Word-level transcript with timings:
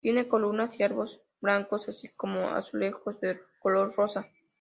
Tiene 0.03 0.27
columnas 0.27 0.79
y 0.79 0.83
arcos 0.83 1.21
blancos, 1.41 1.87
así 1.87 2.09
como 2.15 2.49
azulejos 2.55 3.19
de 3.21 3.39
color 3.61 3.93
rosa. 3.95 4.25